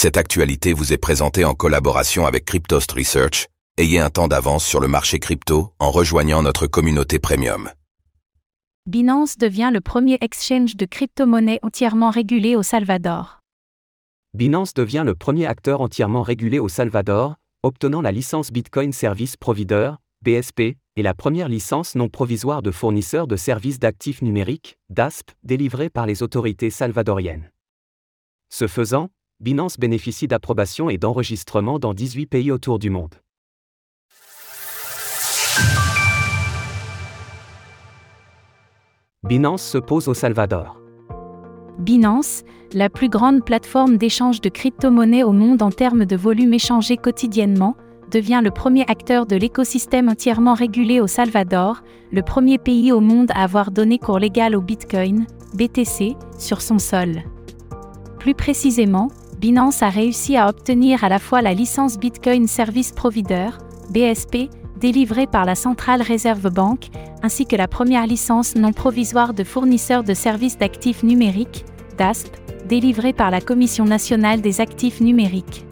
[0.00, 3.48] Cette actualité vous est présentée en collaboration avec Cryptost Research.
[3.78, 7.68] Ayez un temps d'avance sur le marché crypto en rejoignant notre communauté premium.
[8.86, 13.40] Binance devient le premier exchange de crypto-monnaie entièrement régulé au Salvador.
[14.34, 17.34] Binance devient le premier acteur entièrement régulé au Salvador,
[17.64, 20.60] obtenant la licence Bitcoin Service Provider, BSP,
[20.94, 26.06] et la première licence non provisoire de fournisseur de services d'actifs numériques, DASP, délivrée par
[26.06, 27.50] les autorités salvadoriennes.
[28.48, 29.10] Ce faisant,
[29.40, 33.14] Binance bénéficie d'approbation et d'enregistrement dans 18 pays autour du monde.
[39.22, 40.80] Binance se pose au Salvador.
[41.78, 42.42] Binance,
[42.72, 47.76] la plus grande plateforme d'échange de crypto-monnaies au monde en termes de volume échangé quotidiennement,
[48.10, 53.30] devient le premier acteur de l'écosystème entièrement régulé au Salvador, le premier pays au monde
[53.30, 57.22] à avoir donné cours légal au Bitcoin, BTC, sur son sol.
[58.18, 63.50] Plus précisément, Binance a réussi à obtenir à la fois la licence Bitcoin Service Provider,
[63.90, 64.50] BSP,
[64.80, 66.88] délivrée par la Centrale Reserve Bank,
[67.22, 71.64] ainsi que la première licence non provisoire de fournisseur de services d'actifs numériques,
[71.98, 72.34] DASP,
[72.68, 75.64] délivrée par la Commission nationale des actifs numériques.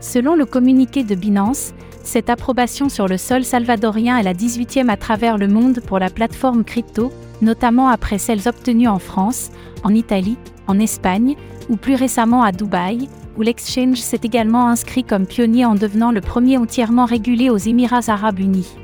[0.00, 4.96] Selon le communiqué de Binance, cette approbation sur le sol salvadorien est la 18e à
[4.96, 9.50] travers le monde pour la plateforme crypto, notamment après celles obtenues en France,
[9.84, 11.36] en Italie, en Espagne,
[11.68, 16.20] ou plus récemment à Dubaï, où l'exchange s'est également inscrit comme pionnier en devenant le
[16.20, 18.76] premier entièrement régulé aux Émirats arabes unis.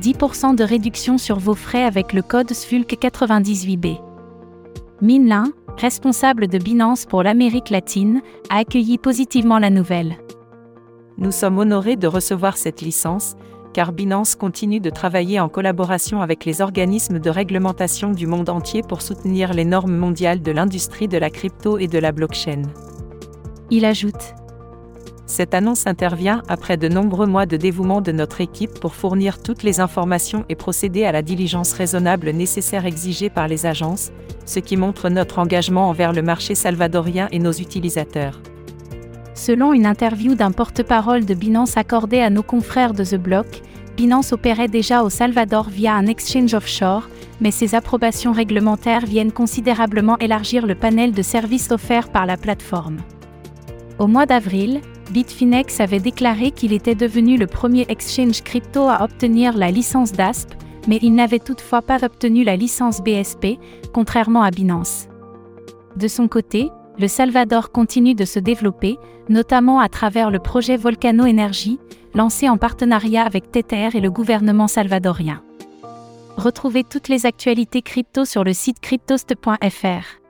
[0.00, 3.98] 10% de réduction sur vos frais avec le code SFULC98B.
[5.00, 8.20] Minlin, responsable de Binance pour l'Amérique latine,
[8.50, 10.16] a accueilli positivement la nouvelle.
[11.16, 13.36] Nous sommes honorés de recevoir cette licence,
[13.74, 18.82] car Binance continue de travailler en collaboration avec les organismes de réglementation du monde entier
[18.82, 22.62] pour soutenir les normes mondiales de l'industrie de la crypto et de la blockchain.
[23.70, 24.34] Il ajoute.
[25.26, 29.62] Cette annonce intervient après de nombreux mois de dévouement de notre équipe pour fournir toutes
[29.62, 34.12] les informations et procéder à la diligence raisonnable nécessaire exigée par les agences,
[34.46, 38.40] ce qui montre notre engagement envers le marché salvadorien et nos utilisateurs.
[39.34, 43.62] Selon une interview d'un porte-parole de Binance accordée à nos confrères de The Block,
[43.96, 47.08] Binance opérait déjà au Salvador via un exchange offshore,
[47.40, 52.98] mais ces approbations réglementaires viennent considérablement élargir le panel de services offerts par la plateforme.
[54.00, 54.80] Au mois d'avril,
[55.12, 60.50] Bitfinex avait déclaré qu'il était devenu le premier exchange crypto à obtenir la licence DASP,
[60.88, 63.58] mais il n'avait toutefois pas obtenu la licence BSP,
[63.92, 65.08] contrairement à Binance.
[65.96, 71.24] De son côté, le Salvador continue de se développer, notamment à travers le projet Volcano
[71.24, 71.78] Energy,
[72.14, 75.42] lancé en partenariat avec Tether et le gouvernement salvadorien.
[76.36, 80.20] Retrouvez toutes les actualités crypto sur le site cryptost.fr.